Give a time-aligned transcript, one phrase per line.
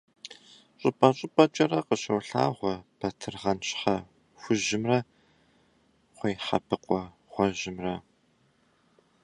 [0.79, 3.95] Щӏыпӏэ-щӏыпӏэкӏэрэ къыщолъагъуэ батыргъэн щхьэ
[4.39, 4.99] хужьымрэ
[6.15, 7.95] кхъуейхьэбыкъуэ гъуэжьымрэ.